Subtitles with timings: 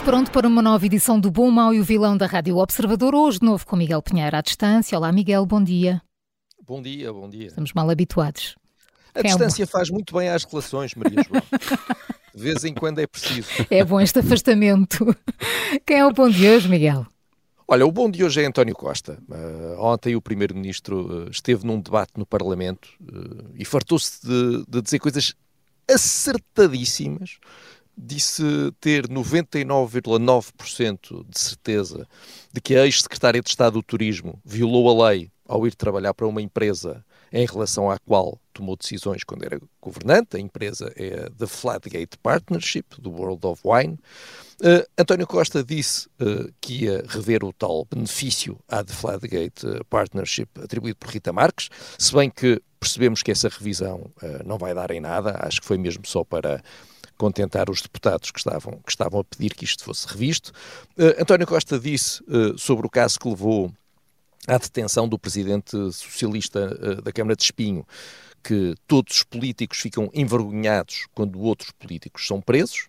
[0.00, 3.14] Tudo pronto para uma nova edição do Bom, Mau e o Vilão da Rádio Observador,
[3.14, 4.96] hoje de novo com Miguel Pinheiro à distância.
[4.96, 6.00] Olá Miguel, bom dia.
[6.66, 7.48] Bom dia, bom dia.
[7.48, 8.56] Estamos mal habituados.
[9.14, 9.68] A Quem distância é um...
[9.68, 11.42] faz muito bem às relações, Maria João.
[12.34, 13.50] de vez em quando é preciso.
[13.68, 15.14] É bom este afastamento.
[15.84, 17.06] Quem é o bom de hoje, Miguel?
[17.68, 19.18] Olha, o bom de hoje é António Costa.
[19.28, 24.80] Uh, ontem o Primeiro-Ministro uh, esteve num debate no Parlamento uh, e fartou-se de, de
[24.80, 25.34] dizer coisas
[25.86, 27.38] acertadíssimas
[28.00, 28.42] disse
[28.80, 32.08] ter 99,9% de certeza
[32.52, 36.26] de que a ex-secretária de Estado do Turismo violou a lei ao ir trabalhar para
[36.26, 40.36] uma empresa em relação à qual tomou decisões quando era governante.
[40.36, 43.98] A empresa é a The Flatgate Partnership, do World of Wine.
[44.60, 50.48] Uh, António Costa disse uh, que ia rever o tal benefício à The Flatgate Partnership
[50.62, 54.90] atribuído por Rita Marques, se bem que percebemos que essa revisão uh, não vai dar
[54.90, 56.62] em nada, acho que foi mesmo só para
[57.20, 60.52] contentar os deputados que estavam, que estavam a pedir que isto fosse revisto.
[60.96, 63.70] Uh, António Costa disse uh, sobre o caso que levou
[64.46, 67.86] à detenção do presidente socialista uh, da Câmara de Espinho
[68.42, 72.88] que todos os políticos ficam envergonhados quando outros políticos são presos.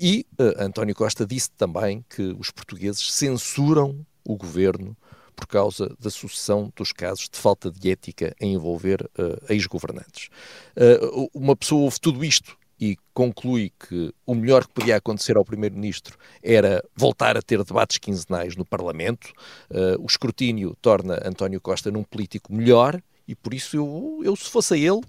[0.00, 0.24] E
[0.58, 4.96] António Costa disse também que os portugueses censuram o governo
[5.34, 10.30] por causa da sucessão dos casos de falta de ética em envolver uh, ex-governantes.
[10.74, 15.44] Uh, uma pessoa ouve tudo isto e conclui que o melhor que podia acontecer ao
[15.44, 19.32] Primeiro-Ministro era voltar a ter debates quinzenais no Parlamento.
[19.70, 24.50] Uh, o escrutínio torna António Costa num político melhor e por isso eu, eu, se
[24.50, 25.00] fosse ele,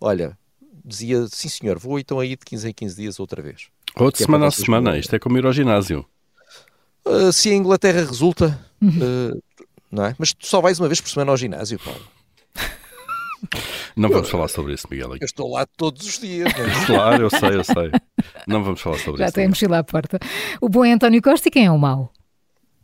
[0.00, 0.38] olha,
[0.84, 3.66] dizia sim senhor, vou então aí de 15 em 15 dias outra vez.
[3.96, 6.06] Ou de é semana a semana, isto é como ir ao ginásio.
[7.04, 9.42] Uh, se a Inglaterra resulta, uh,
[9.90, 10.14] não é?
[10.18, 12.17] Mas tu só vais uma vez por semana ao ginásio, Paulo.
[13.98, 15.16] Não vamos falar sobre isso, Miguel.
[15.16, 16.48] Eu estou lá todos os dias.
[16.52, 16.86] É?
[16.86, 17.90] Claro, eu sei, eu sei.
[18.46, 19.32] Não vamos falar sobre Já isso.
[19.32, 20.20] Já tem a mochila à porta.
[20.60, 22.12] O bom é António Costa e quem é o mau?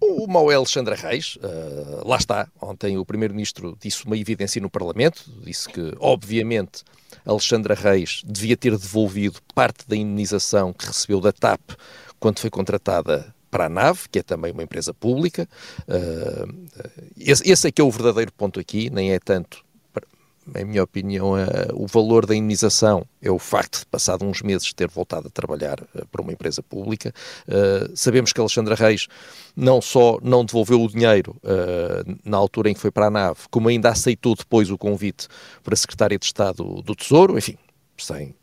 [0.01, 2.49] O mau é Alexandra Reis, uh, lá está.
[2.61, 6.83] Ontem o Primeiro-Ministro disse uma evidência no Parlamento, disse que, obviamente,
[7.25, 11.61] Alexandra Reis devia ter devolvido parte da indenização que recebeu da TAP
[12.19, 15.49] quando foi contratada para a nave, que é também uma empresa pública.
[15.89, 16.67] Uh,
[17.17, 19.64] esse, esse é que é o verdadeiro ponto aqui, nem é tanto
[20.57, 21.33] em minha opinião,
[21.75, 25.81] o valor da indenização é o facto de, passado uns meses, ter voltado a trabalhar
[25.81, 27.13] uh, para uma empresa pública.
[27.49, 29.07] Uh, sabemos que Alexandra Reis
[29.57, 33.41] não só não devolveu o dinheiro uh, na altura em que foi para a nave,
[33.51, 35.29] como ainda aceitou depois o convite
[35.63, 37.57] para a Secretária de Estado do Tesouro, enfim,
[37.97, 38.35] sem,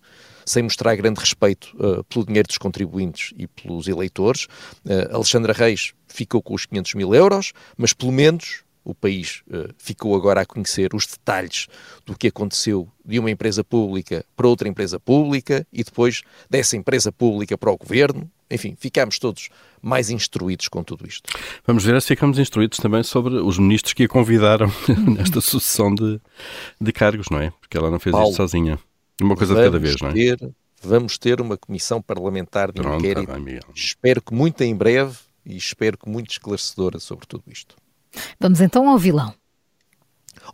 [0.46, 4.46] sem mostrar grande respeito uh, pelo dinheiro dos contribuintes e pelos eleitores.
[4.86, 9.74] Uh, Alexandra Reis ficou com os 500 mil euros, mas pelo menos o país uh,
[9.78, 11.68] ficou agora a conhecer os detalhes
[12.06, 17.12] do que aconteceu de uma empresa pública para outra empresa pública e depois dessa empresa
[17.12, 18.30] pública para o governo.
[18.50, 19.50] Enfim, ficámos todos
[19.82, 21.32] mais instruídos com tudo isto.
[21.66, 24.72] Vamos ver se ficamos instruídos também sobre os ministros que a convidaram
[25.16, 26.20] nesta sucessão de,
[26.80, 27.52] de cargos, não é?
[27.62, 28.78] Porque ela não fez Paulo, isto sozinha.
[29.22, 30.14] Uma coisa de cada vez, não é?
[30.84, 33.28] Vamos ter uma comissão parlamentar de Pronto, inquérito.
[33.28, 35.16] Tá bem, espero que muito em breve
[35.46, 37.76] e espero que muito esclarecedora sobre tudo isto.
[38.42, 39.32] Vamos então ao vilão.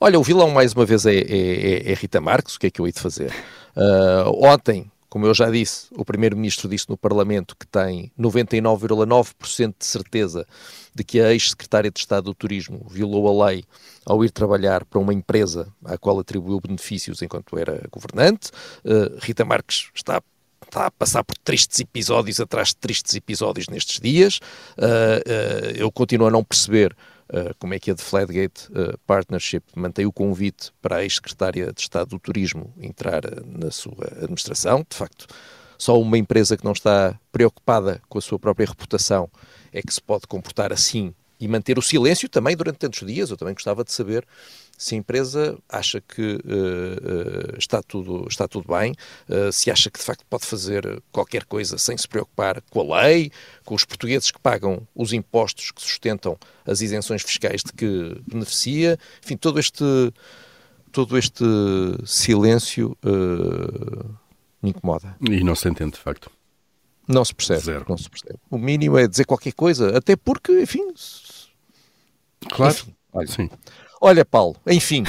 [0.02, 2.70] Olha, o vilão mais uma vez é, é, é, é Rita Marques, o que é
[2.70, 3.32] que eu hei de fazer?
[3.78, 9.86] Uh, ontem, como eu já disse, o Primeiro-Ministro disse no Parlamento que tem 99,9% de
[9.86, 10.46] certeza
[10.94, 13.64] de que a ex-secretária de Estado do Turismo violou a lei
[14.06, 18.52] ao ir trabalhar para uma empresa à qual atribuiu benefícios enquanto era governante.
[18.84, 20.22] Uh, Rita Marques está
[20.66, 24.42] está a passar por tristes episódios atrás de tristes episódios nestes dias.
[24.78, 26.94] Uh, uh, eu continuo a não perceber
[27.30, 31.72] uh, como é que a The Flatgate uh, Partnership mantém o convite para a ex-secretária
[31.74, 34.86] de Estado do Turismo entrar uh, na sua administração.
[34.90, 35.28] De facto,
[35.78, 39.30] só uma empresa que não está preocupada com a sua própria reputação
[39.72, 43.30] é que se pode comportar assim e manter o silêncio também durante tantos dias.
[43.30, 44.26] Eu também gostava de saber
[44.78, 48.94] se a empresa acha que uh, uh, está, tudo, está tudo bem,
[49.28, 53.02] uh, se acha que de facto pode fazer qualquer coisa sem se preocupar com a
[53.02, 53.32] lei,
[53.66, 59.00] com os portugueses que pagam os impostos que sustentam as isenções fiscais de que beneficia,
[59.24, 60.14] enfim, todo este,
[60.92, 61.44] todo este
[62.06, 62.96] silêncio
[64.62, 65.16] me incomoda.
[65.22, 66.30] E não se entende, de facto.
[67.08, 67.62] Não se percebe.
[67.62, 67.86] Zero.
[67.88, 68.38] Não se percebe.
[68.50, 70.94] O mínimo é dizer qualquer coisa, até porque, enfim.
[72.50, 72.76] Claro.
[72.76, 73.28] Enfim, olha.
[73.28, 73.50] Sim.
[74.02, 75.04] Olha, Paulo, enfim.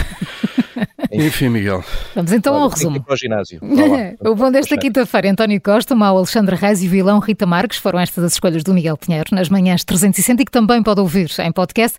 [1.12, 1.84] enfim, Miguel.
[2.14, 3.04] Vamos então Olha, ao resumo.
[3.06, 3.60] Ao ginásio.
[4.20, 7.98] o bom desta quinta-feira, António Costa, Mau Alexandre Reis e o vilão Rita Marques foram
[7.98, 11.52] estas as escolhas do Miguel Pinheiro nas manhãs 360 e que também pode ouvir em
[11.52, 11.98] podcast.